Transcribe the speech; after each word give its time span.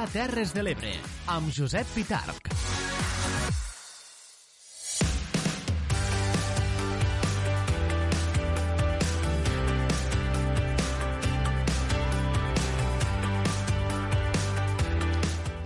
Dia 0.00 0.08
Terres 0.08 0.54
de 0.56 0.62
l'Ebre, 0.64 0.90
amb 1.28 1.50
Josep 1.52 1.90
Pitarc. 1.92 2.46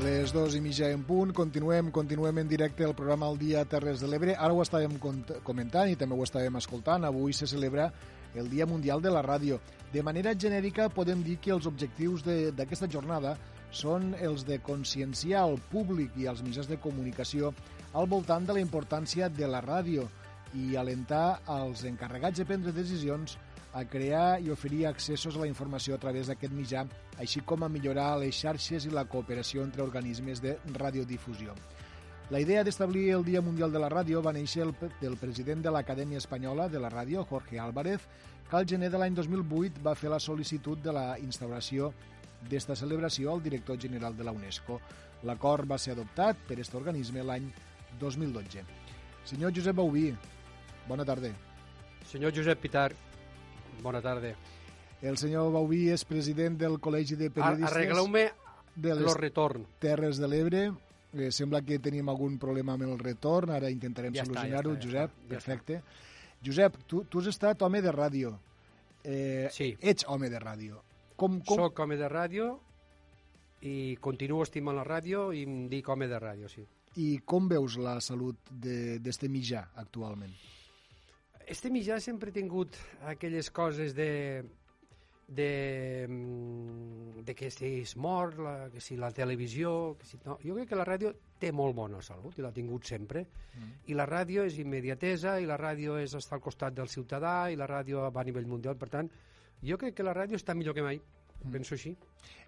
Les 0.02 0.34
dos 0.34 0.58
i 0.58 0.64
mitja 0.64 0.90
en 0.90 1.06
punt, 1.06 1.30
continuem, 1.30 1.92
continuem 1.94 2.42
en 2.42 2.50
directe 2.50 2.82
el 2.82 2.98
programa 2.98 3.30
El 3.30 3.38
Dia 3.38 3.62
Terres 3.70 4.02
de 4.02 4.10
l'Ebre. 4.10 4.34
Ara 4.34 4.50
ho 4.50 4.66
estàvem 4.66 4.98
comentant 5.46 5.94
i 5.94 5.94
també 5.94 6.18
ho 6.18 6.26
estàvem 6.26 6.58
escoltant. 6.58 7.06
Avui 7.06 7.38
se 7.38 7.46
celebra 7.46 7.92
el 8.34 8.50
Dia 8.50 8.66
Mundial 8.66 8.98
de 8.98 9.14
la 9.14 9.22
Ràdio. 9.22 9.62
De 9.94 10.02
manera 10.02 10.34
genèrica 10.34 10.90
podem 10.90 11.22
dir 11.22 11.38
que 11.38 11.54
els 11.54 11.70
objectius 11.70 12.26
d'aquesta 12.26 12.90
jornada 12.90 13.38
són 13.74 14.12
els 14.22 14.44
de 14.46 14.60
conscienciar 14.62 15.42
al 15.44 15.58
públic 15.70 16.14
i 16.16 16.28
als 16.30 16.42
mitjans 16.46 16.70
de 16.70 16.78
comunicació 16.80 17.52
al 17.94 18.06
voltant 18.10 18.46
de 18.46 18.56
la 18.56 18.62
importància 18.62 19.28
de 19.28 19.48
la 19.50 19.60
ràdio 19.62 20.06
i 20.54 20.76
alentar 20.78 21.40
els 21.50 21.82
encarregats 21.88 22.38
de 22.38 22.46
prendre 22.46 22.72
decisions 22.72 23.36
a 23.74 23.82
crear 23.90 24.40
i 24.40 24.52
oferir 24.54 24.84
accessos 24.86 25.34
a 25.34 25.42
la 25.42 25.48
informació 25.50 25.96
a 25.96 26.02
través 26.02 26.30
d'aquest 26.30 26.52
mitjà, 26.54 26.84
així 27.18 27.42
com 27.42 27.64
a 27.66 27.68
millorar 27.68 28.12
les 28.22 28.36
xarxes 28.38 28.86
i 28.86 28.92
la 28.94 29.04
cooperació 29.10 29.64
entre 29.66 29.82
organismes 29.82 30.42
de 30.42 30.54
radiodifusió. 30.78 31.56
La 32.30 32.40
idea 32.40 32.62
d'establir 32.64 33.08
el 33.12 33.24
Dia 33.24 33.42
Mundial 33.42 33.74
de 33.74 33.82
la 33.82 33.90
Ràdio 33.92 34.22
va 34.24 34.32
néixer 34.32 34.62
el, 34.64 34.72
del 35.00 35.18
president 35.20 35.60
de 35.66 35.74
l'Acadèmia 35.74 36.22
Espanyola 36.22 36.70
de 36.72 36.80
la 36.80 36.88
Ràdio, 36.88 37.26
Jorge 37.28 37.58
Álvarez, 37.60 38.06
que 38.48 38.56
al 38.56 38.68
gener 38.70 38.88
de 38.90 39.00
l'any 39.02 39.18
2008 39.18 39.82
va 39.84 39.96
fer 39.98 40.08
la 40.12 40.22
sol·licitud 40.22 40.80
de 40.80 40.94
la 40.94 41.18
instauració 41.18 41.92
d'esta 42.50 42.76
celebració 42.76 43.32
al 43.32 43.42
director 43.42 43.78
general 43.80 44.16
de 44.16 44.24
la 44.24 44.32
UNESCO. 44.32 44.80
L'acord 45.24 45.68
va 45.68 45.78
ser 45.78 45.94
adoptat 45.94 46.40
per 46.48 46.58
aquest 46.58 46.74
organisme 46.74 47.24
l'any 47.24 47.48
2012. 48.00 48.64
Senyor 49.24 49.54
Josep 49.56 49.76
Bauví, 49.76 50.10
bona 50.88 51.04
tarda. 51.08 51.30
Senyor 52.10 52.34
Josep 52.36 52.60
Pitar, 52.60 52.90
bona 53.82 54.02
tarda. 54.04 54.34
El 55.04 55.18
senyor 55.20 55.50
Bauví 55.52 55.88
és 55.92 56.04
president 56.08 56.56
del 56.60 56.78
Col·legi 56.80 57.16
de 57.20 57.30
Periodistes... 57.32 57.72
Arregleu-me 57.72 58.28
de 58.74 58.96
les 58.98 59.16
retorn. 59.18 59.66
Terres 59.80 60.20
de 60.20 60.28
l'Ebre. 60.28 60.64
Eh, 61.14 61.30
sembla 61.30 61.60
que 61.62 61.78
tenim 61.78 62.08
algun 62.10 62.38
problema 62.42 62.74
amb 62.74 62.88
el 62.88 62.98
retorn, 62.98 63.52
ara 63.54 63.70
intentarem 63.70 64.16
ja 64.16 64.24
solucionar-ho, 64.26 64.74
ja 64.74 64.82
Josep. 64.82 65.20
Ja 65.20 65.28
perfecte. 65.30 65.78
Josep, 66.44 66.80
tu, 66.90 67.04
tu 67.08 67.22
has 67.22 67.30
estat 67.30 67.62
home 67.62 67.80
de 67.84 67.92
ràdio. 67.94 68.34
Eh, 69.04 69.46
sí. 69.52 69.74
Ets 69.80 70.08
home 70.08 70.30
de 70.32 70.40
ràdio. 70.42 70.80
Com, 71.16 71.40
com... 71.46 71.60
Soc 71.62 71.84
home 71.84 71.98
de 72.00 72.08
ràdio 72.10 72.48
i 73.64 73.96
continuo 74.04 74.42
estimant 74.44 74.76
la 74.76 74.84
ràdio 74.86 75.30
i 75.32 75.44
em 75.46 75.68
dic 75.70 75.88
home 75.88 76.08
de 76.10 76.18
ràdio, 76.20 76.50
sí. 76.50 76.66
I 77.00 77.08
com 77.26 77.48
veus 77.50 77.78
la 77.80 77.96
salut 78.04 78.50
d'este 78.50 79.30
mitjà 79.30 79.68
actualment? 79.82 80.34
Este 81.46 81.70
mitjà 81.72 81.98
sempre 82.00 82.30
ha 82.30 82.36
tingut 82.36 82.76
aquelles 83.10 83.50
coses 83.52 83.94
de 83.96 84.10
de, 85.26 86.06
de 87.24 87.34
que 87.34 87.50
si 87.50 87.80
es 87.80 87.96
mor, 87.96 88.38
la, 88.38 88.70
que 88.70 88.80
si 88.80 88.96
la 88.96 89.10
televisió... 89.10 89.96
Que 89.98 90.06
si, 90.06 90.18
no. 90.24 90.38
Jo 90.44 90.56
crec 90.58 90.68
que 90.70 90.78
la 90.78 90.86
ràdio 90.86 91.14
té 91.40 91.50
molt 91.52 91.76
bona 91.76 92.02
salut 92.04 92.38
i 92.38 92.44
l'ha 92.44 92.52
tingut 92.52 92.84
sempre. 92.88 93.24
Mm. 93.54 93.70
I 93.90 93.96
la 93.96 94.06
ràdio 94.08 94.44
és 94.44 94.58
immediatesa 94.60 95.38
i 95.40 95.48
la 95.48 95.58
ràdio 95.60 95.96
és 96.00 96.14
estar 96.14 96.38
al 96.38 96.44
costat 96.44 96.76
del 96.76 96.92
ciutadà 96.92 97.50
i 97.50 97.56
la 97.56 97.68
ràdio 97.70 98.04
va 98.10 98.20
a 98.20 98.28
nivell 98.28 98.48
mundial. 98.50 98.76
Per 98.76 98.90
tant, 98.92 99.10
jo 99.64 99.78
crec 99.80 99.96
que 99.98 100.06
la 100.06 100.14
ràdio 100.16 100.40
està 100.40 100.54
millor 100.56 100.76
que 100.76 100.84
mai. 100.84 101.00
Mm. 101.44 101.52
Penso 101.52 101.74
així. 101.76 101.94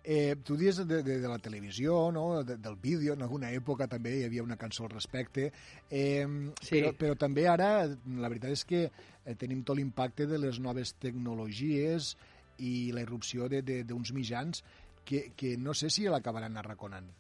Eh, 0.03 0.36
tu 0.46 0.57
dius 0.57 0.79
de, 0.86 1.02
de, 1.02 1.18
de 1.20 1.29
la 1.29 1.39
televisió, 1.42 2.13
no? 2.13 2.45
de, 2.46 2.57
del 2.63 2.77
vídeo, 2.77 3.14
en 3.14 3.24
alguna 3.27 3.51
època 3.52 3.89
també 3.90 4.14
hi 4.20 4.24
havia 4.29 4.45
una 4.45 4.57
cançó 4.57 4.86
al 4.86 4.95
respecte, 4.95 5.51
eh, 5.90 6.24
sí. 6.63 6.79
però, 6.79 6.92
però 6.95 7.18
també 7.18 7.48
ara 7.51 7.70
la 7.89 8.30
veritat 8.30 8.55
és 8.55 8.64
que 8.64 8.85
eh, 8.86 9.35
tenim 9.35 9.64
tot 9.67 9.77
l'impacte 9.77 10.29
de 10.30 10.39
les 10.39 10.61
noves 10.63 10.95
tecnologies 11.02 12.14
i 12.63 12.92
la 12.95 13.02
irrupció 13.05 13.51
d'uns 13.51 14.14
mitjans 14.17 14.63
que, 15.05 15.33
que 15.36 15.57
no 15.58 15.74
sé 15.74 15.90
si 15.90 16.07
l'acabaran 16.08 16.57
arraconant. 16.57 17.11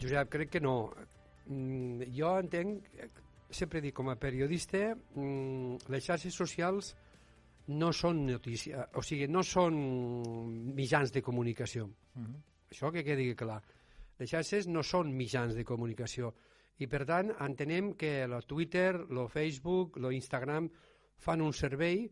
Josep, 0.00 0.28
crec 0.32 0.50
que 0.56 0.60
no. 0.60 0.76
Mm, 1.46 2.10
jo 2.14 2.34
entenc, 2.42 2.90
sempre 3.52 3.80
dic 3.84 3.94
com 3.94 4.10
a 4.10 4.18
periodista, 4.18 4.92
mm, 5.14 5.88
les 5.92 6.04
xarxes 6.10 6.34
socials 6.34 6.92
no 7.78 7.92
són 7.92 8.24
notícia, 8.26 8.86
o 8.98 9.02
sigui, 9.02 9.28
no 9.28 9.42
són 9.46 9.76
mitjans 10.76 11.12
de 11.12 11.22
comunicació. 11.22 11.86
Uh 11.86 12.22
-huh. 12.22 12.40
Això 12.70 12.92
que 12.92 13.04
quedi 13.04 13.34
clar. 13.34 13.62
Les 14.18 14.30
xarxes 14.30 14.68
no 14.68 14.82
són 14.82 15.12
mitjans 15.12 15.54
de 15.54 15.64
comunicació 15.64 16.34
i, 16.78 16.86
per 16.86 17.04
tant, 17.04 17.32
entenem 17.40 17.94
que 17.94 18.22
el 18.22 18.44
Twitter, 18.46 18.94
el 19.10 19.28
Facebook, 19.28 19.96
l'Instagram 19.96 20.70
fan 21.16 21.40
un 21.40 21.52
servei 21.52 22.10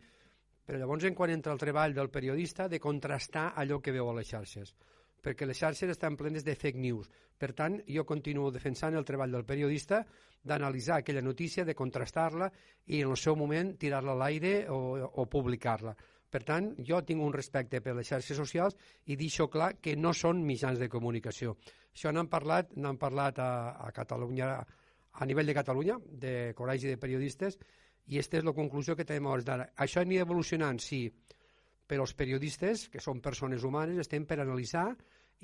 però 0.71 0.79
llavors, 0.79 1.05
en 1.05 1.15
quan 1.15 1.31
entra 1.31 1.53
el 1.53 1.59
treball 1.59 1.95
del 1.95 2.11
periodista, 2.11 2.69
de 2.69 2.79
contrastar 2.79 3.55
allò 3.57 3.81
que 3.81 3.91
veu 3.91 4.09
a 4.09 4.15
les 4.15 4.29
xarxes 4.29 4.75
perquè 5.23 5.47
les 5.47 5.59
xarxes 5.59 5.93
estan 5.93 6.17
plenes 6.17 6.45
de 6.45 6.55
fake 6.57 6.81
news. 6.81 7.11
Per 7.39 7.53
tant, 7.57 7.79
jo 7.89 8.05
continuo 8.09 8.51
defensant 8.53 8.97
el 8.97 9.07
treball 9.09 9.37
del 9.37 9.47
periodista 9.49 10.03
d'analitzar 10.43 11.01
aquella 11.01 11.23
notícia, 11.23 11.65
de 11.65 11.75
contrastar-la 11.77 12.51
i 12.87 13.03
en 13.03 13.13
el 13.13 13.21
seu 13.21 13.37
moment 13.37 13.75
tirar-la 13.79 14.17
a 14.17 14.21
l'aire 14.23 14.55
o, 14.73 14.81
o 15.05 15.27
publicar-la. 15.29 15.95
Per 16.31 16.43
tant, 16.47 16.71
jo 16.87 17.01
tinc 17.03 17.23
un 17.27 17.33
respecte 17.35 17.81
per 17.83 17.97
les 17.99 18.07
xarxes 18.07 18.39
socials 18.39 18.77
i 19.11 19.17
deixo 19.19 19.49
clar 19.51 19.75
que 19.83 19.97
no 19.99 20.13
són 20.15 20.45
mitjans 20.47 20.79
de 20.79 20.89
comunicació. 20.89 21.57
Això 21.91 22.13
n'han 22.15 22.31
parlat, 22.31 22.77
n'han 22.77 23.01
parlat 23.01 23.41
a, 23.43 23.51
a 23.83 23.91
Catalunya, 23.93 24.53
a 25.11 25.27
nivell 25.27 25.51
de 25.51 25.57
Catalunya, 25.59 25.99
de 25.99 26.35
Col·legi 26.57 26.93
de 26.93 27.01
Periodistes, 27.03 27.59
i 28.11 28.19
aquesta 28.19 28.39
és 28.39 28.47
la 28.47 28.55
conclusió 28.55 28.95
que 28.97 29.07
tenim 29.07 29.27
a 29.27 29.35
hores 29.35 29.47
d'ara. 29.47 29.67
Això 29.83 30.05
anirà 30.05 30.23
evolucionant, 30.27 30.79
sí, 30.83 31.03
però 31.91 32.07
els 32.07 32.15
periodistes, 32.15 32.87
que 32.93 33.03
són 33.03 33.23
persones 33.25 33.65
humanes, 33.67 33.99
estem 33.99 34.29
per 34.29 34.39
analitzar 34.39 34.93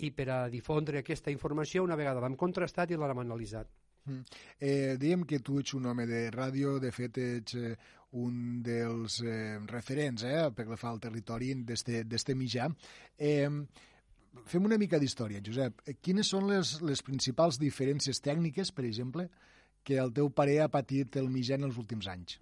i 0.07 0.13
per 0.15 0.29
a 0.31 0.39
difondre 0.53 1.01
aquesta 1.01 1.33
informació 1.33 1.83
una 1.83 1.99
vegada 1.99 2.23
l'hem 2.23 2.37
contrastat 2.39 2.93
i 2.93 3.01
l'hem 3.01 3.23
analitzat. 3.25 3.73
Mm. 4.07 4.39
Eh, 4.63 4.95
diem 5.03 5.25
que 5.27 5.41
tu 5.43 5.59
ets 5.59 5.75
un 5.75 5.89
home 5.91 6.07
de 6.07 6.29
ràdio, 6.31 6.77
de 6.79 6.93
fet 6.95 7.19
ets 7.19 7.57
eh, 7.59 7.75
un 8.21 8.63
dels 8.63 9.19
eh, 9.25 9.59
referents 9.73 10.23
eh, 10.23 10.39
pel 10.55 10.71
que 10.71 10.79
fa 10.79 10.93
al 10.93 11.03
territori 11.03 11.51
d'este 11.67 12.39
mitjà. 12.39 12.69
Eh, 13.19 13.51
fem 14.47 14.71
una 14.71 14.79
mica 14.79 15.01
d'història, 15.03 15.43
Josep. 15.43 15.83
Quines 15.99 16.31
són 16.31 16.47
les, 16.53 16.77
les 16.87 17.03
principals 17.03 17.59
diferències 17.59 18.23
tècniques, 18.23 18.71
per 18.71 18.87
exemple, 18.87 19.27
que 19.83 19.99
el 20.03 20.15
teu 20.15 20.31
pare 20.31 20.61
ha 20.63 20.71
patit 20.71 21.19
el 21.19 21.31
mitjà 21.33 21.59
en 21.59 21.67
els 21.67 21.79
últims 21.83 22.07
anys? 22.11 22.39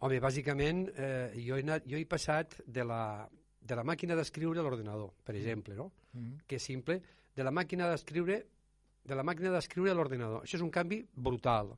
Home, 0.00 0.20
bàsicament, 0.20 0.86
eh, 0.96 1.32
jo, 1.44 1.58
he 1.58 1.64
anat, 1.64 1.84
jo 1.88 1.98
he 1.98 2.06
passat 2.08 2.56
de 2.66 2.84
la, 2.84 3.28
de 3.60 3.76
la 3.76 3.84
màquina 3.84 4.16
d'escriure 4.16 4.60
a 4.60 4.64
l'ordinador, 4.64 5.12
per 5.24 5.34
exemple, 5.36 5.74
no? 5.76 5.92
Mm 6.12 6.20
-hmm. 6.20 6.46
Que 6.46 6.56
és 6.56 6.62
simple, 6.62 7.02
de 7.36 7.44
la 7.44 7.50
màquina 7.50 7.88
d'escriure 7.90 8.46
de 9.04 9.14
la 9.14 9.22
màquina 9.22 9.50
d'escriure 9.50 9.90
a 9.90 9.94
l'ordinador. 9.94 10.44
Això 10.44 10.56
és 10.56 10.62
un 10.62 10.70
canvi 10.70 11.00
brutal. 11.14 11.74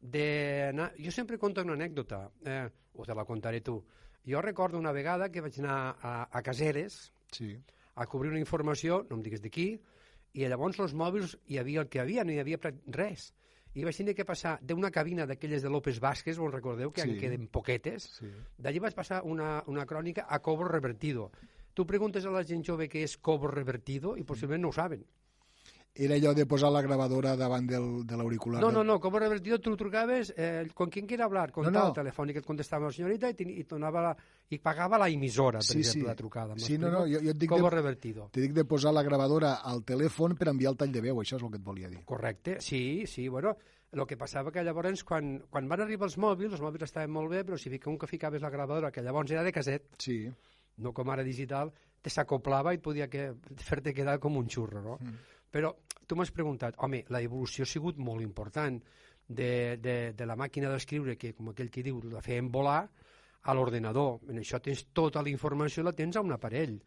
De 0.00 0.68
anar... 0.70 0.92
Jo 0.98 1.10
sempre 1.10 1.38
conto 1.38 1.62
una 1.62 1.74
anècdota, 1.74 2.30
eh, 2.44 2.68
o 2.94 3.04
te 3.04 3.14
la 3.14 3.24
contaré 3.24 3.60
tu. 3.60 3.84
Jo 4.26 4.40
recordo 4.42 4.78
una 4.78 4.92
vegada 4.92 5.30
que 5.30 5.40
vaig 5.40 5.58
anar 5.58 5.96
a, 6.00 6.28
a 6.30 6.42
Caseres 6.42 7.12
sí. 7.30 7.56
a 7.94 8.06
cobrir 8.06 8.30
una 8.30 8.40
informació, 8.40 9.04
no 9.10 9.16
em 9.16 9.22
digues 9.22 9.42
d'aquí, 9.42 9.80
i 10.32 10.48
llavors 10.48 10.78
els 10.80 10.94
mòbils 10.94 11.36
hi 11.46 11.58
havia 11.58 11.82
el 11.82 11.88
que 11.88 11.98
hi 11.98 12.02
havia, 12.02 12.24
no 12.24 12.32
hi 12.32 12.38
havia 12.38 12.58
res 12.86 13.32
i 13.74 13.84
vaig 13.86 13.96
tenir 13.96 14.14
que 14.16 14.26
passar 14.28 14.58
d'una 14.60 14.90
cabina 14.92 15.26
d'aquelles 15.26 15.62
de 15.64 15.70
López 15.72 16.00
Vázquez, 16.00 16.36
vos 16.38 16.52
recordeu 16.52 16.92
que 16.92 17.02
sí. 17.02 17.10
en 17.10 17.20
queden 17.20 17.48
poquetes, 17.48 18.10
sí. 18.18 18.28
d'allí 18.58 18.82
vaig 18.84 18.94
passar 18.94 19.22
una, 19.24 19.62
una 19.66 19.86
crònica 19.86 20.26
a 20.28 20.40
cobro 20.44 20.68
revertido. 20.68 21.30
Tu 21.72 21.86
preguntes 21.88 22.26
a 22.26 22.32
la 22.34 22.44
gent 22.44 22.64
jove 22.66 22.90
què 22.92 23.06
és 23.06 23.16
cobro 23.16 23.50
revertido 23.50 24.16
i 24.20 24.26
possiblement 24.28 24.66
no 24.66 24.72
ho 24.72 24.76
saben. 24.76 25.06
Era 25.94 26.14
allò 26.14 26.32
de 26.32 26.46
posar 26.48 26.70
la 26.72 26.80
gravadora 26.80 27.34
davant 27.36 27.66
del, 27.68 28.06
de 28.08 28.16
l'auricular. 28.16 28.62
No, 28.62 28.70
no, 28.72 28.82
no, 28.82 28.98
cobro 28.98 29.20
revertido 29.20 29.58
tu 29.60 29.74
trucaves, 29.76 30.32
eh, 30.38 30.70
con 30.72 30.88
quien 30.88 31.06
quiera 31.06 31.26
hablar, 31.26 31.52
con 31.52 31.66
no, 31.66 31.72
tal 31.72 31.90
no. 31.90 31.92
telefònic, 31.92 32.38
et 32.40 32.46
contestava 32.46 32.88
la 32.88 32.92
senyorita 32.96 33.28
i, 33.28 33.48
i, 33.60 33.64
donava 33.68 34.00
la, 34.06 34.12
i 34.48 34.58
pagava 34.58 34.96
la 34.96 35.10
emissora, 35.12 35.60
per 35.60 35.66
sí, 35.68 35.82
exemple, 35.82 36.00
sí. 36.00 36.06
la 36.06 36.14
trucada. 36.16 36.56
Sí, 36.56 36.78
no, 36.78 36.88
no, 36.88 37.04
jo, 37.04 37.20
jo 37.20 37.34
et 37.34 37.36
dic 37.36 37.52
cobro 37.52 37.68
de, 37.68 37.74
revertido. 37.76 38.30
Te 38.32 38.40
dic 38.40 38.56
de 38.56 38.64
posar 38.64 38.94
la 38.96 39.04
gravadora 39.04 39.58
al 39.60 39.84
telèfon 39.84 40.38
per 40.40 40.48
enviar 40.54 40.72
el 40.72 40.80
tall 40.80 40.96
de 40.96 41.04
veu, 41.04 41.20
això 41.20 41.36
és 41.36 41.44
el 41.44 41.52
que 41.52 41.60
et 41.60 41.66
volia 41.66 41.92
dir. 41.92 42.00
Correcte, 42.08 42.56
sí, 42.64 43.04
sí, 43.04 43.28
bueno, 43.28 43.52
el 43.92 44.06
que 44.08 44.16
passava 44.16 44.50
que 44.50 44.64
llavors, 44.64 45.04
quan, 45.04 45.34
quan 45.52 45.68
van 45.68 45.84
arribar 45.84 46.08
els 46.08 46.16
mòbils, 46.16 46.56
els 46.56 46.64
mòbils 46.64 46.88
estaven 46.88 47.12
molt 47.12 47.28
bé, 47.34 47.44
però 47.44 47.60
si 47.60 47.68
un 47.68 48.00
que 48.00 48.08
ficaves 48.08 48.40
la 48.40 48.48
gravadora, 48.48 48.90
que 48.90 49.04
llavors 49.04 49.30
era 49.30 49.44
de 49.44 49.52
caset, 49.52 49.92
sí. 50.00 50.22
no 50.78 50.94
com 50.96 51.12
ara 51.12 51.22
digital, 51.22 51.68
te 52.00 52.10
s'acoplava 52.10 52.72
i 52.72 52.80
podia 52.80 53.08
que, 53.12 53.34
fer-te 53.60 53.92
quedar 53.92 54.18
com 54.18 54.40
un 54.40 54.48
xurro, 54.48 54.80
no? 54.80 54.96
Mm. 54.98 55.20
Però 55.52 55.72
tu 56.08 56.16
m'has 56.18 56.32
preguntat, 56.34 56.78
home, 56.82 57.04
la 57.12 57.20
evolució 57.22 57.66
ha 57.66 57.70
sigut 57.70 58.00
molt 58.00 58.24
important 58.24 58.80
de, 59.28 59.76
de, 59.80 59.96
de 60.16 60.26
la 60.28 60.36
màquina 60.36 60.70
d'escriure, 60.72 61.16
que 61.20 61.34
com 61.36 61.52
aquell 61.52 61.70
que 61.72 61.84
diu, 61.84 62.00
la 62.10 62.24
feien 62.24 62.50
volar, 62.52 62.82
a 63.42 63.54
l'ordenador. 63.54 64.20
En 64.30 64.38
això 64.38 64.60
tens 64.62 64.84
tota 64.94 65.22
la 65.22 65.30
informació, 65.32 65.82
la 65.82 65.94
tens 65.96 66.16
a 66.16 66.24
un 66.24 66.32
aparell. 66.34 66.80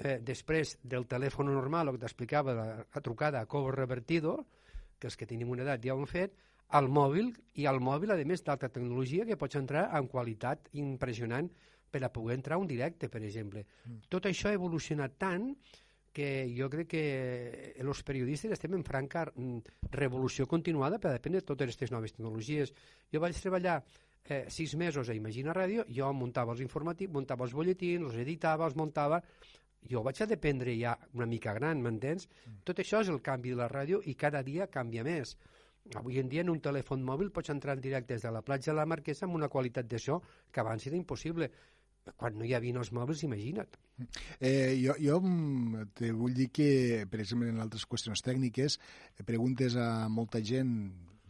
eh, 0.00 0.20
després 0.22 0.78
del 0.82 1.04
telèfon 1.10 1.50
normal, 1.50 1.88
el 1.88 1.96
que 1.96 2.04
t'explicava, 2.06 2.54
la, 2.54 2.66
la 2.94 3.00
trucada 3.02 3.40
a 3.40 3.46
cobro 3.46 3.72
revertido, 3.74 4.46
que 4.98 5.08
els 5.08 5.16
que 5.16 5.26
tenim 5.26 5.50
una 5.50 5.64
edat 5.66 5.82
ja 5.84 5.96
ho 5.96 5.98
han 5.98 6.06
fet, 6.06 6.36
al 6.78 6.88
mòbil, 6.88 7.32
i 7.58 7.66
al 7.66 7.80
mòbil, 7.82 8.12
a 8.14 8.16
més, 8.24 8.44
d'alta 8.46 8.70
tecnologia, 8.70 9.26
que 9.26 9.36
pots 9.36 9.58
entrar 9.58 9.88
amb 9.90 10.08
qualitat 10.08 10.70
impressionant 10.78 11.50
per 11.90 12.04
a 12.04 12.12
poder 12.12 12.36
entrar 12.38 12.56
a 12.56 12.62
un 12.62 12.68
directe, 12.70 13.08
per 13.10 13.22
exemple. 13.26 13.64
Mm. 13.84 14.06
Tot 14.08 14.30
això 14.30 14.48
ha 14.48 14.56
evolucionat 14.56 15.18
tant 15.18 15.50
que 16.12 16.28
jo 16.50 16.68
crec 16.70 16.88
que 16.90 17.04
els 17.78 18.02
periodistes 18.06 18.56
estem 18.56 18.74
en 18.74 18.84
franca 18.86 19.24
mm, 19.30 19.90
revolució 19.94 20.46
continuada 20.50 20.98
per 20.98 21.14
dependre 21.14 21.42
de 21.42 21.46
totes 21.46 21.70
aquestes 21.70 21.92
noves 21.94 22.16
tecnologies. 22.16 22.74
Jo 23.12 23.22
vaig 23.22 23.38
treballar 23.38 23.78
eh, 24.24 24.44
sis 24.50 24.74
mesos 24.74 25.08
a 25.08 25.14
Imagina 25.14 25.54
Ràdio, 25.56 25.86
jo 25.88 26.10
muntava 26.16 26.56
els 26.56 26.64
informatius, 26.66 27.12
muntava 27.14 27.46
els 27.46 27.54
bolletins, 27.54 28.10
els 28.10 28.18
editava, 28.24 28.66
els 28.66 28.76
muntava, 28.78 29.22
jo 29.88 30.02
vaig 30.04 30.20
a 30.20 30.28
dependre 30.28 30.74
ja 30.76 30.96
una 31.14 31.26
mica 31.30 31.54
gran, 31.56 31.80
m'entens? 31.82 32.26
Mm. 32.26 32.60
Tot 32.68 32.82
això 32.82 33.00
és 33.04 33.08
el 33.12 33.22
canvi 33.22 33.54
de 33.54 33.62
la 33.62 33.70
ràdio 33.70 34.02
i 34.04 34.16
cada 34.18 34.42
dia 34.46 34.68
canvia 34.68 35.06
més. 35.06 35.36
Avui 35.96 36.20
en 36.20 36.28
dia 36.28 36.42
en 36.44 36.50
un 36.52 36.60
telèfon 36.60 37.02
mòbil 37.02 37.30
pots 37.34 37.50
entrar 37.50 37.74
en 37.74 37.80
directe 37.82 38.14
des 38.14 38.22
de 38.26 38.30
la 38.30 38.42
platja 38.44 38.70
de 38.70 38.76
la 38.78 38.86
Marquesa 38.86 39.24
amb 39.26 39.38
una 39.38 39.48
qualitat 39.48 39.88
de 39.88 39.98
so 39.98 40.20
que 40.52 40.60
abans 40.60 40.86
era 40.86 40.96
impossible. 40.96 41.50
Quan 42.16 42.38
no 42.38 42.46
hi 42.46 42.54
havia 42.56 42.78
els 42.80 42.92
mòbils, 42.96 43.22
imagina't. 43.26 43.76
Eh, 44.40 44.76
jo, 44.80 44.96
jo 45.00 45.20
te 45.94 46.10
vull 46.16 46.34
dir 46.34 46.48
que, 46.54 46.70
per 47.10 47.20
exemple, 47.20 47.50
en 47.52 47.60
altres 47.60 47.84
qüestions 47.86 48.24
tècniques, 48.24 48.78
preguntes 49.28 49.76
a 49.76 50.08
molta 50.08 50.40
gent, 50.40 50.72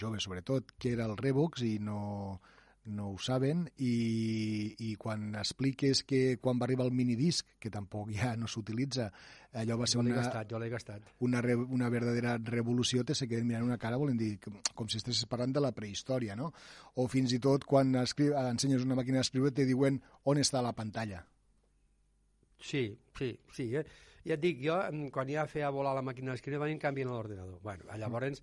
jove 0.00 0.22
sobretot, 0.22 0.72
què 0.81 0.94
era 0.94 1.08
el 1.11 1.19
Revox 1.19 1.67
i 1.67 1.75
no, 1.82 2.38
no 2.85 3.11
ho 3.12 3.19
saben 3.21 3.67
i, 3.77 4.75
i 4.79 4.94
quan 5.00 5.35
expliques 5.38 6.03
que 6.09 6.38
quan 6.41 6.59
va 6.61 6.67
arribar 6.67 6.87
el 6.88 6.94
minidisc, 6.97 7.56
que 7.61 7.71
tampoc 7.71 8.11
ja 8.17 8.32
no 8.41 8.49
s'utilitza, 8.49 9.11
allò 9.61 9.77
va 9.81 9.88
ser 9.91 9.99
jo 9.99 10.05
una, 10.05 10.15
gastat, 10.17 10.50
jo 10.50 10.61
gastat. 10.73 11.11
una, 11.21 11.43
re, 11.44 11.55
una 11.55 11.91
verdadera 11.93 12.37
revolució, 12.38 13.05
te 13.05 13.15
se 13.15 13.29
queden 13.29 13.47
mirant 13.47 13.67
una 13.67 13.79
cara, 13.79 13.99
volen 14.00 14.17
dir, 14.17 14.38
com 14.41 14.88
si 14.88 15.00
estiguessis 15.00 15.29
parlant 15.29 15.53
de 15.53 15.65
la 15.65 15.73
prehistòria, 15.77 16.37
no? 16.37 16.53
O 16.97 17.06
fins 17.09 17.35
i 17.37 17.38
tot 17.38 17.67
quan 17.69 17.94
escri... 18.00 18.31
ensenyes 18.32 18.87
una 18.87 18.97
màquina 18.99 19.21
d'escriure 19.21 19.53
te 19.53 19.69
diuen 19.69 20.00
on 20.25 20.41
està 20.41 20.62
la 20.65 20.73
pantalla. 20.73 21.25
Sí, 22.61 22.87
sí, 23.19 23.35
sí. 23.56 23.71
Eh? 23.77 23.85
Ja 24.25 24.37
et 24.37 24.43
dic, 24.43 24.61
jo, 24.65 24.77
quan 25.12 25.29
ja 25.32 25.47
feia 25.49 25.71
volar 25.73 25.94
la 25.97 26.05
màquina 26.05 26.32
d'escriure, 26.32 26.61
van 26.61 26.81
canviar 26.81 27.09
l'ordinador. 27.09 27.61
Bueno, 27.65 27.88
llavors, 27.97 28.43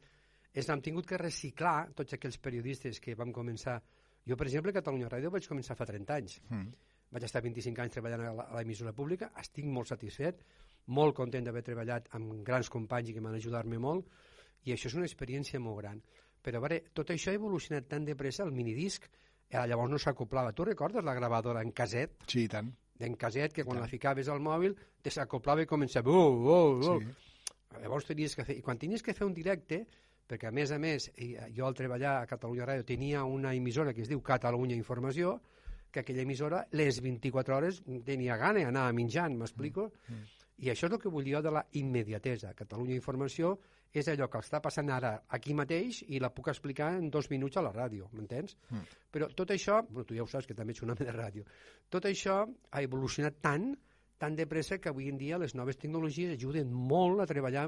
és, 0.54 0.69
hem 0.69 0.81
tingut 0.81 1.06
que 1.06 1.19
reciclar 1.22 1.92
tots 1.95 2.18
aquells 2.18 2.39
periodistes 2.42 3.00
que 3.04 3.16
vam 3.18 3.34
començar 3.34 3.78
jo, 4.27 4.38
per 4.38 4.47
exemple, 4.50 4.74
a 4.74 4.77
Catalunya 4.79 5.09
Ràdio 5.12 5.31
vaig 5.33 5.47
començar 5.50 5.77
fa 5.79 5.88
30 5.88 6.15
anys. 6.15 6.39
Mm. 6.50 6.71
Vaig 7.15 7.24
estar 7.24 7.41
25 7.44 7.83
anys 7.83 7.95
treballant 7.95 8.41
a 8.44 8.47
l'emissora 8.57 8.91
pública, 8.95 9.31
estic 9.39 9.68
molt 9.71 9.88
satisfet, 9.88 10.41
molt 10.97 11.15
content 11.15 11.45
d'haver 11.47 11.63
treballat 11.63 12.09
amb 12.18 12.41
grans 12.47 12.69
companys 12.71 13.13
que 13.15 13.24
m'han 13.24 13.38
ajudat-me 13.39 13.79
molt, 13.79 14.09
i 14.68 14.74
això 14.75 14.91
és 14.91 14.97
una 15.00 15.07
experiència 15.07 15.62
molt 15.63 15.79
gran. 15.79 16.01
Però, 16.44 16.59
a 16.59 16.63
veure, 16.63 16.81
tot 16.95 17.13
això 17.13 17.31
ha 17.31 17.39
evolucionat 17.39 17.88
tan 17.91 18.06
de 18.07 18.15
pressa, 18.19 18.44
el 18.44 18.51
minidisc, 18.56 19.07
eh, 19.50 19.63
llavors 19.68 19.91
no 19.91 20.00
s'acoplava. 20.01 20.53
Tu 20.56 20.68
recordes 20.68 21.03
la 21.03 21.15
gravadora 21.15 21.63
en 21.63 21.71
caset? 21.71 22.19
Sí, 22.27 22.44
i 22.45 22.51
tant. 22.51 22.74
En 23.00 23.15
caset, 23.15 23.53
que 23.53 23.63
quan 23.63 23.79
la 23.79 23.88
ficaves 23.88 24.27
al 24.33 24.41
mòbil, 24.44 24.75
te 25.01 25.13
s'acoplava 25.13 25.63
i 25.63 25.69
començava... 25.69 26.12
Uh, 26.12 26.35
uh, 26.44 26.97
uh. 26.97 27.00
Sí. 27.00 27.56
Llavors 27.81 28.07
tenies 28.09 28.35
que 28.35 28.45
fer... 28.47 28.57
I 28.57 28.63
quan 28.65 28.79
tenies 28.81 29.03
que 29.06 29.13
fer 29.13 29.27
un 29.27 29.35
directe, 29.38 29.83
perquè 30.27 30.50
a 30.50 30.53
més 30.53 30.71
a 30.71 30.79
més 30.79 31.09
jo 31.56 31.68
al 31.68 31.77
treballar 31.77 32.18
a 32.21 32.25
Catalunya 32.29 32.68
Ràdio 32.68 32.85
tenia 32.88 33.24
una 33.24 33.53
emissora 33.56 33.94
que 33.94 34.03
es 34.03 34.12
diu 34.12 34.21
Catalunya 34.21 34.75
Informació 34.75 35.38
que 35.91 36.01
aquella 36.01 36.21
emissora 36.21 36.65
les 36.71 37.00
24 37.01 37.56
hores 37.56 37.81
tenia 38.06 38.35
gana 38.38 38.65
d'anar 38.65 38.91
menjant, 38.94 39.38
m'explico? 39.39 39.88
Mm, 40.07 40.13
mm. 40.13 40.35
I 40.68 40.71
això 40.74 40.88
és 40.89 40.94
el 40.94 41.00
que 41.00 41.09
vull 41.13 41.25
dir 41.25 41.35
jo 41.38 41.41
de 41.45 41.53
la 41.53 41.63
immediatesa. 41.79 42.53
Catalunya 42.57 42.97
Informació 42.97 43.56
és 43.94 44.07
allò 44.12 44.27
que 44.29 44.41
està 44.44 44.59
passant 44.62 44.89
ara 44.91 45.13
aquí 45.33 45.53
mateix 45.57 46.01
i 46.12 46.19
la 46.19 46.29
puc 46.33 46.50
explicar 46.51 46.91
en 46.97 47.09
dos 47.13 47.29
minuts 47.31 47.57
a 47.57 47.63
la 47.65 47.71
ràdio, 47.74 48.09
m'entens? 48.13 48.57
Mm. 48.69 48.95
Però 49.13 49.29
tot 49.33 49.53
això, 49.56 49.79
bueno, 49.89 50.06
tu 50.06 50.18
ja 50.18 50.25
ho 50.25 50.29
saps 50.29 50.50
que 50.50 50.57
també 50.57 50.75
ets 50.75 50.83
un 50.83 50.91
home 50.94 51.07
de 51.07 51.13
ràdio, 51.15 51.45
tot 51.89 52.06
això 52.09 52.41
ha 52.45 52.83
evolucionat 52.83 53.39
tant, 53.41 53.71
tan 54.18 54.35
de 54.35 54.47
pressa 54.50 54.79
que 54.81 54.89
avui 54.89 55.09
en 55.09 55.18
dia 55.18 55.38
les 55.38 55.56
noves 55.56 55.77
tecnologies 55.77 56.33
ajuden 56.35 56.74
molt 56.74 57.21
a 57.21 57.29
treballar 57.29 57.68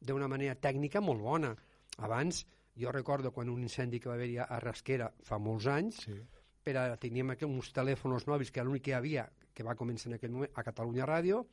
d'una 0.00 0.28
manera 0.28 0.54
tècnica 0.54 1.00
molt 1.00 1.24
bona. 1.24 1.54
Abans, 2.04 2.44
jo 2.76 2.92
recordo 2.92 3.32
quan 3.32 3.48
un 3.48 3.62
incendi 3.62 4.00
que 4.00 4.10
va 4.10 4.16
haver-hi 4.18 4.38
a 4.44 4.60
Rasquera 4.60 5.08
fa 5.24 5.38
molts 5.40 5.68
anys, 5.72 6.02
sí. 6.04 6.16
però 6.64 6.84
teníem 7.00 7.32
uns 7.48 7.72
telèfons 7.72 8.26
mòbils 8.28 8.52
que 8.52 8.64
l'únic 8.64 8.84
que 8.88 8.92
hi 8.92 8.98
havia, 8.98 9.28
que 9.54 9.64
va 9.64 9.76
començar 9.78 10.10
en 10.10 10.18
aquell 10.18 10.34
moment, 10.34 10.52
a 10.54 10.64
Catalunya 10.66 11.06
Ràdio, 11.08 11.46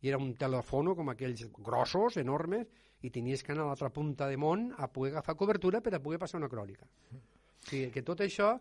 i 0.00 0.08
era 0.12 0.20
un 0.22 0.34
telèfon 0.38 0.92
com 0.94 1.10
aquells 1.10 1.48
grossos, 1.58 2.18
enormes, 2.22 2.68
i 3.02 3.10
tenies 3.14 3.42
que 3.42 3.52
anar 3.52 3.64
a 3.64 3.72
l'altra 3.72 3.90
punta 3.94 4.28
de 4.30 4.36
món 4.38 4.68
a 4.78 4.88
poder 4.90 5.12
agafar 5.12 5.34
cobertura 5.38 5.80
per 5.80 5.94
a 5.94 6.02
poder 6.02 6.18
passar 6.18 6.38
una 6.38 6.50
crònica. 6.50 6.86
O 7.14 7.66
sigui, 7.66 7.90
que 7.94 8.02
tot 8.06 8.22
això, 8.22 8.52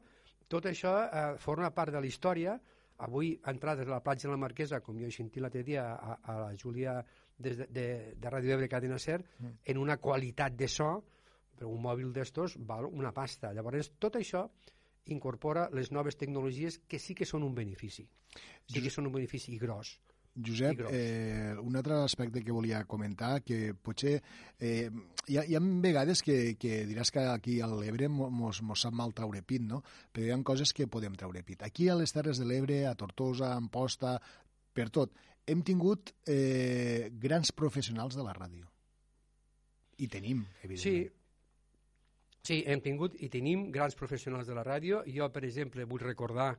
tot 0.49 0.65
això 0.69 0.93
eh, 1.05 1.27
forma 1.41 1.69
part 1.73 1.93
de 1.93 2.01
la 2.01 2.09
història. 2.09 2.57
Avui, 3.05 3.35
entrades 3.45 3.85
a 3.85 3.93
la 3.93 4.01
platja 4.01 4.27
de 4.27 4.33
la 4.33 4.41
Marquesa, 4.41 4.79
com 4.81 4.97
jo 4.97 5.05
he 5.05 5.13
sentit 5.13 5.41
l'altre 5.41 5.61
dia 5.65 5.85
a, 5.93 6.17
a 6.17 6.37
la 6.39 6.53
Júlia 6.57 6.97
des 7.37 7.59
de, 7.59 7.67
de, 7.69 7.85
de 8.17 8.31
Ràdio 8.33 8.55
Ebre 8.55 8.69
Cadena 8.69 8.97
Ser, 8.97 9.19
mm. 9.21 9.53
en 9.69 9.77
una 9.77 9.99
qualitat 10.01 10.57
de 10.57 10.69
so 10.69 10.89
però 11.57 11.71
un 11.73 11.81
mòbil 11.83 12.13
d'estos 12.13 12.57
val 12.69 12.87
una 12.87 13.13
pasta. 13.15 13.53
Llavors, 13.53 13.91
tot 13.99 14.19
això 14.19 14.45
incorpora 15.13 15.69
les 15.73 15.91
noves 15.91 16.17
tecnologies 16.19 16.81
que 16.87 16.99
sí 16.99 17.15
que 17.15 17.25
són 17.25 17.43
un 17.47 17.55
benefici. 17.55 18.05
Sí 18.67 18.83
que 18.83 18.91
són 18.93 19.07
un 19.09 19.17
benefici 19.17 19.57
gros. 19.57 19.97
Josep, 20.37 20.83
eh, 20.91 21.55
un 21.57 21.75
altre 21.75 21.95
aspecte 22.03 22.43
que 22.45 22.53
volia 22.53 22.83
comentar, 22.85 23.41
que 23.41 23.73
potser 23.73 24.19
eh, 24.59 24.89
hi, 25.25 25.37
ha, 25.37 25.43
hi 25.43 25.55
ha 25.57 25.61
vegades 25.81 26.21
que, 26.21 26.53
que 26.61 26.83
diràs 26.85 27.09
que 27.11 27.23
aquí 27.31 27.57
a 27.61 27.69
l'Ebre 27.71 28.09
mos, 28.11 28.61
mos 28.61 28.83
sap 28.85 28.93
mal 28.93 29.15
traure 29.17 29.41
pit, 29.41 29.65
no? 29.65 29.81
però 30.13 30.27
hi 30.27 30.33
ha 30.35 30.37
coses 30.45 30.75
que 30.77 30.85
podem 30.85 31.17
treure 31.17 31.41
pit. 31.47 31.65
Aquí 31.65 31.89
a 31.89 31.97
les 31.97 32.13
Terres 32.13 32.37
de 32.37 32.45
l'Ebre, 32.45 32.83
a 32.85 32.93
Tortosa, 32.99 33.49
a 33.49 33.57
Amposta, 33.57 34.19
per 34.77 34.91
tot, 34.93 35.17
hem 35.47 35.63
tingut 35.65 36.13
eh, 36.29 37.09
grans 37.17 37.53
professionals 37.55 38.17
de 38.19 38.25
la 38.25 38.35
ràdio. 38.37 38.67
I 39.97 40.07
tenim, 40.13 40.43
evidentment. 40.61 40.83
Sí, 40.83 41.07
Sí, 42.43 42.63
hem 42.65 42.81
tingut 42.81 43.15
i 43.19 43.29
tenim 43.29 43.69
grans 43.71 43.95
professionals 43.95 44.47
de 44.47 44.55
la 44.55 44.63
ràdio. 44.63 45.03
Jo, 45.07 45.29
per 45.33 45.43
exemple, 45.45 45.85
vull 45.85 46.03
recordar 46.03 46.53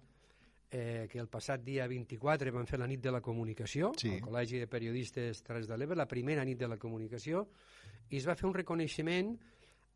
eh, 0.71 1.07
que 1.11 1.19
el 1.19 1.29
passat 1.29 1.63
dia 1.65 1.87
24 1.89 2.53
vam 2.53 2.67
fer 2.69 2.79
la 2.81 2.89
nit 2.89 3.01
de 3.01 3.13
la 3.13 3.23
comunicació 3.25 3.93
sí. 3.97 4.13
al 4.17 4.25
Col·legi 4.25 4.61
de 4.61 4.69
Periodistes 4.69 5.43
Terres 5.47 5.69
de 5.69 5.79
l'Ebre, 5.79 5.97
la 5.97 6.09
primera 6.09 6.45
nit 6.45 6.59
de 6.61 6.69
la 6.69 6.77
comunicació, 6.77 7.47
i 8.11 8.19
es 8.19 8.29
va 8.29 8.37
fer 8.37 8.49
un 8.49 8.57
reconeixement 8.57 9.33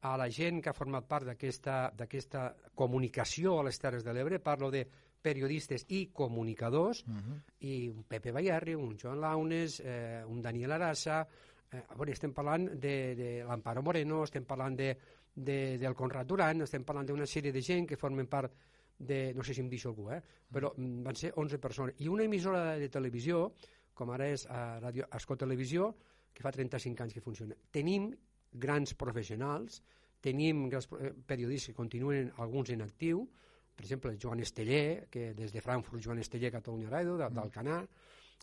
a 0.03 0.17
la 0.19 0.29
gent 0.33 0.59
que 0.63 0.71
ha 0.71 0.75
format 0.75 1.07
part 1.07 1.29
d'aquesta 1.29 2.45
comunicació 2.75 3.59
a 3.61 3.67
les 3.69 3.79
Terres 3.79 4.05
de 4.05 4.15
l'Ebre. 4.15 4.41
Parlo 4.43 4.71
de 4.71 4.83
periodistes 5.23 5.85
i 5.95 6.09
comunicadors, 6.13 7.05
uh 7.07 7.15
-huh. 7.15 7.41
i 7.61 7.89
un 7.89 8.03
Pepe 8.05 8.33
Bayarri, 8.33 8.75
un 8.75 8.99
Joan 8.99 9.21
Launes, 9.21 9.81
eh, 9.81 10.23
un 10.27 10.43
Daniel 10.43 10.73
Arassa... 10.73 11.27
Eh, 11.73 11.83
a 11.89 11.95
veure, 11.95 12.13
estem 12.13 12.35
parlant 12.35 12.67
de, 12.69 13.15
de 13.17 13.45
l'Amparo 13.49 13.83
Moreno, 13.83 14.25
estem 14.25 14.45
parlant 14.45 14.77
de 14.77 14.95
de, 15.35 15.79
del 15.79 15.95
Conrad 15.95 16.27
Duran, 16.29 16.63
estem 16.65 16.85
parlant 16.85 17.09
d'una 17.09 17.27
sèrie 17.27 17.53
de 17.53 17.63
gent 17.65 17.87
que 17.89 17.99
formen 18.01 18.29
part 18.31 18.55
de, 18.99 19.33
no 19.35 19.43
sé 19.43 19.55
si 19.55 19.63
em 19.63 19.69
deixo 19.71 19.91
algú, 19.91 20.11
eh? 20.13 20.21
però 20.53 20.73
mm, 20.77 21.03
van 21.07 21.19
ser 21.19 21.33
11 21.37 21.59
persones. 21.59 22.01
I 22.05 22.09
una 22.13 22.27
emissora 22.29 22.77
de 22.79 22.89
televisió, 22.93 23.49
com 23.95 24.13
ara 24.15 24.29
és 24.33 24.47
a 24.49 24.79
Radio 24.81 25.09
Escó 25.17 25.37
Televisió, 25.37 25.91
que 26.33 26.45
fa 26.45 26.53
35 26.55 27.05
anys 27.05 27.17
que 27.17 27.25
funciona. 27.25 27.57
Tenim 27.73 28.11
grans 28.53 28.95
professionals, 28.99 29.83
tenim 30.23 30.69
grans 30.73 30.89
eh, 31.01 31.13
periodistes 31.27 31.73
que 31.73 31.81
continuen 31.81 32.31
alguns 32.39 32.71
en 32.71 32.85
actiu, 32.85 33.27
per 33.73 33.87
exemple, 33.87 34.17
Joan 34.21 34.41
Esteller, 34.45 35.09
que 35.11 35.33
des 35.35 35.53
de 35.53 35.61
Frankfurt, 35.65 36.03
Joan 36.05 36.21
Esteller, 36.21 36.53
Catalunya 36.53 36.91
Ràdio, 36.93 37.17
del 37.19 37.51
Canà, 37.51 37.81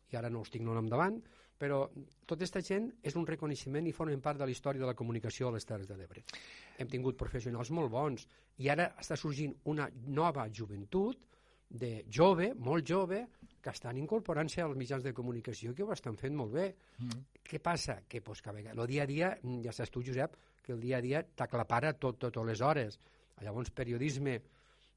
i 0.09 0.17
ara 0.17 0.29
no 0.33 0.41
els 0.41 0.49
tinc 0.49 0.65
nom 0.65 0.89
davant, 0.89 1.19
però 1.59 1.83
tota 2.25 2.39
aquesta 2.39 2.61
gent 2.63 2.87
és 3.03 3.15
un 3.19 3.25
reconeixement 3.27 3.87
i 3.87 3.95
formen 3.95 4.21
part 4.23 4.39
de 4.39 4.47
la 4.47 4.53
història 4.53 4.81
de 4.81 4.87
la 4.87 4.97
comunicació 4.97 5.49
a 5.49 5.55
les 5.57 5.67
Terres 5.67 5.89
de 5.89 5.97
l'Ebre. 5.99 6.23
Hem 6.79 6.87
tingut 6.87 7.19
professionals 7.19 7.71
molt 7.75 7.91
bons 7.91 8.25
i 8.63 8.69
ara 8.71 8.93
està 9.01 9.17
sorgint 9.19 9.57
una 9.71 9.89
nova 10.07 10.47
joventut 10.49 11.19
de 11.69 12.05
jove, 12.09 12.53
molt 12.55 12.87
jove, 12.87 13.25
que 13.61 13.69
estan 13.69 13.99
incorporant-se 13.99 14.63
als 14.63 14.77
mitjans 14.79 15.03
de 15.05 15.13
comunicació 15.13 15.75
que 15.75 15.83
ho 15.83 15.91
estan 15.93 16.17
fent 16.17 16.33
molt 16.35 16.55
bé. 16.55 16.69
Mm. 16.97 17.25
Què 17.45 17.59
passa? 17.61 17.99
Que, 18.07 18.23
pues, 18.25 18.41
que 18.41 18.49
el 18.49 18.85
dia 18.87 19.03
a 19.03 19.09
dia, 19.09 19.33
ja 19.65 19.75
saps 19.75 19.91
tu, 19.93 20.01
Josep, 20.05 20.37
que 20.63 20.73
el 20.73 20.79
dia 20.81 20.97
a 20.97 21.03
dia 21.05 21.21
t'aclapara 21.23 21.93
tot, 21.93 22.17
totes 22.23 22.47
les 22.47 22.63
hores. 22.65 22.97
Llavors, 23.43 23.69
periodisme, 23.75 24.39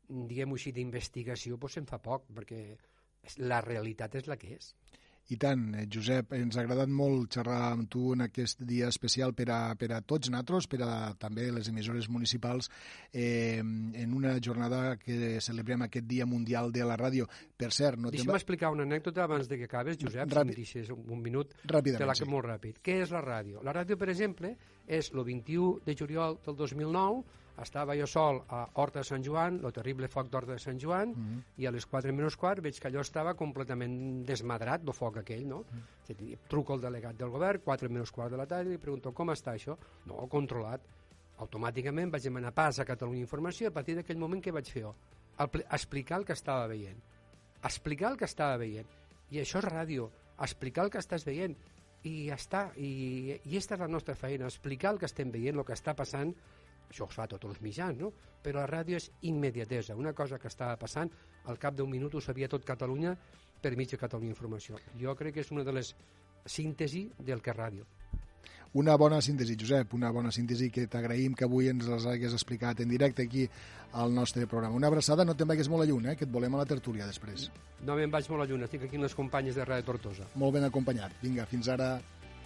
diguem-ho 0.09 0.57
així, 0.57 0.73
d'investigació, 0.73 1.59
pues, 1.59 1.77
se'n 1.77 1.91
fa 1.91 2.01
poc, 2.03 2.31
perquè 2.33 2.63
la 3.43 3.61
realitat 3.61 4.17
és 4.23 4.31
la 4.31 4.39
que 4.41 4.57
és. 4.57 4.73
I 5.31 5.37
tant, 5.41 5.69
eh, 5.79 5.87
Josep, 5.93 6.33
ens 6.35 6.57
ha 6.57 6.63
agradat 6.65 6.91
molt 6.91 7.37
xerrar 7.37 7.61
amb 7.71 7.89
tu 7.91 8.13
en 8.17 8.25
aquest 8.27 8.61
dia 8.67 8.89
especial 8.91 9.33
per 9.39 9.47
a, 9.55 9.61
per 9.79 9.93
a 9.95 10.01
tots 10.03 10.29
nosaltres, 10.33 10.67
per 10.69 10.81
a 10.83 10.93
també 11.19 11.47
les 11.55 11.71
emissores 11.71 12.09
municipals, 12.11 12.69
eh, 13.13 13.61
en 13.61 14.15
una 14.15 14.35
jornada 14.43 14.97
que 14.99 15.39
celebrem 15.41 15.87
aquest 15.87 16.09
Dia 16.11 16.27
Mundial 16.27 16.73
de 16.73 16.85
la 16.85 16.99
Ràdio. 16.99 17.29
Per 17.57 17.71
cert, 17.73 18.01
no 18.03 18.11
Deixa'm 18.11 18.35
explicar 18.35 18.73
una 18.75 18.83
anècdota 18.89 19.25
abans 19.25 19.49
de 19.49 19.61
que 19.61 19.71
acabes, 19.71 20.01
Josep, 20.01 20.27
Ràpid. 20.29 20.59
si 20.59 20.61
em 20.61 20.83
deixes 20.83 20.91
un, 20.91 21.05
un 21.09 21.23
minut. 21.23 21.55
Ràpidament, 21.65 22.03
te 22.03 22.11
la 22.11 22.19
sí. 22.19 22.29
molt 22.29 22.49
ràpid. 22.49 22.83
Què 22.83 22.99
és 23.07 23.15
la 23.15 23.23
ràdio? 23.25 23.63
La 23.63 23.73
ràdio, 23.73 23.97
per 23.97 24.11
exemple, 24.11 24.57
és 24.87 25.13
el 25.15 25.25
21 25.25 25.87
de 25.87 25.97
juliol 25.97 26.41
del 26.45 26.59
2009, 26.59 27.23
estava 27.61 27.95
jo 27.99 28.07
sol 28.07 28.43
a 28.49 28.63
Horta 28.81 29.01
de 29.01 29.05
Sant 29.05 29.23
Joan, 29.25 29.61
el 29.65 29.73
terrible 29.73 30.09
foc 30.09 30.31
d'Horta 30.31 30.53
de 30.53 30.59
Sant 30.59 30.79
Joan, 30.81 31.11
mm 31.11 31.15
-hmm. 31.15 31.43
i 31.59 31.67
a 31.67 31.71
les 31.71 31.87
4 31.87 32.13
menys 32.13 32.37
quart 32.37 32.63
veig 32.63 32.79
que 32.81 32.89
allò 32.89 33.01
estava 33.01 33.35
completament 33.35 34.25
desmadrat, 34.25 34.83
el 34.87 34.93
foc 34.93 35.17
aquell, 35.19 35.47
no? 35.47 35.59
Mm 35.61 35.79
-hmm. 36.09 36.39
Truco 36.49 36.73
al 36.75 36.81
delegat 36.81 37.17
del 37.17 37.29
govern, 37.31 37.61
4 37.65 37.89
menys 37.91 38.11
quart 38.11 38.31
de 38.31 38.37
la 38.37 38.47
tarda, 38.47 38.71
i 38.71 38.73
li 38.73 38.79
pregunto 38.79 39.13
com 39.13 39.29
està 39.29 39.53
això? 39.55 39.77
No, 40.07 40.27
controlat. 40.29 40.81
Automàticament 41.39 42.11
vaig 42.11 42.23
demanar 42.23 42.53
pas 42.55 42.79
a 42.79 42.85
Catalunya 42.85 43.21
Informació 43.21 43.65
i 43.65 43.69
a 43.69 43.73
partir 43.73 43.95
d'aquell 43.97 44.19
moment 44.19 44.43
què 44.43 44.53
vaig 44.53 44.71
fer 44.71 44.83
jo? 44.83 44.95
Apl- 45.39 45.65
Explicar 45.71 46.19
el 46.19 46.25
que 46.25 46.33
estava 46.33 46.67
veient. 46.67 47.01
Explicar 47.65 48.11
el 48.13 48.17
que 48.19 48.25
estava 48.25 48.57
veient. 48.57 48.87
I 49.31 49.39
això 49.41 49.59
és 49.59 49.65
ràdio, 49.65 50.11
explicar 50.41 50.85
el 50.85 50.91
que 50.91 50.99
estàs 50.99 51.25
veient 51.25 51.57
i 52.05 52.27
ja 52.29 52.35
està, 52.35 52.73
i, 52.77 53.39
i 53.45 53.57
aquesta 53.57 53.75
és 53.75 53.81
la 53.81 53.89
nostra 53.89 54.15
feina, 54.15 54.45
explicar 54.47 54.93
el 54.93 54.99
que 54.99 55.07
estem 55.07 55.31
veient, 55.31 55.57
el 55.59 55.65
que 55.65 55.73
està 55.73 55.95
passant, 55.95 56.35
això 56.93 57.09
es 57.09 57.17
fa 57.17 57.27
a 57.27 57.33
tots 57.35 57.51
els 57.51 57.63
mitjans, 57.65 57.99
no? 57.99 58.13
però 58.43 58.61
la 58.61 58.69
ràdio 58.71 58.99
és 58.99 59.11
immediatesa, 59.29 59.97
una 59.97 60.13
cosa 60.13 60.39
que 60.39 60.51
estava 60.51 60.77
passant, 60.77 61.11
al 61.49 61.59
cap 61.59 61.75
d'un 61.75 61.91
minut 61.91 62.15
ho 62.15 62.21
sabia 62.21 62.49
tot 62.49 62.65
Catalunya 62.65 63.17
per 63.63 63.75
de 63.77 63.97
Catalunya 63.97 64.35
Informació. 64.35 64.79
Jo 64.99 65.15
crec 65.17 65.35
que 65.35 65.41
és 65.41 65.51
una 65.51 65.65
de 65.65 65.73
les 65.73 65.95
síntesi 66.47 67.09
del 67.19 67.41
que 67.41 67.51
és 67.51 67.57
ràdio. 67.57 67.87
Una 68.75 68.97
bona 68.97 69.21
síntesi, 69.21 69.55
Josep, 69.61 69.93
una 69.93 70.11
bona 70.11 70.31
síntesi 70.33 70.71
que 70.73 70.87
t'agraïm 70.89 71.35
que 71.37 71.45
avui 71.45 71.69
ens 71.69 71.85
les 71.87 72.07
hagués 72.09 72.33
explicat 72.33 72.81
en 72.81 72.89
directe 72.89 73.27
aquí 73.27 73.45
al 73.93 74.15
nostre 74.15 74.47
programa. 74.47 74.75
Una 74.75 74.89
abraçada, 74.89 75.27
no 75.29 75.35
te'n 75.37 75.51
vagis 75.51 75.69
molt 75.69 75.85
a 75.85 75.87
lluny, 75.91 76.09
eh, 76.09 76.17
que 76.17 76.25
et 76.25 76.33
volem 76.33 76.55
a 76.57 76.63
la 76.63 76.65
tertúlia 76.65 77.07
després. 77.07 77.51
No 77.85 77.99
me'n 77.99 78.11
vaig 78.11 78.31
molt 78.33 78.47
a 78.47 78.47
lluny, 78.49 78.65
estic 78.65 78.87
aquí 78.87 78.97
amb 78.97 79.05
les 79.05 79.15
companyes 79.15 79.61
de 79.61 79.67
Ràdio 79.69 79.85
Tortosa. 79.91 80.31
Molt 80.41 80.57
ben 80.57 80.65
acompanyat. 80.65 81.13
Vinga, 81.21 81.45
fins 81.47 81.69
ara. 81.69 81.99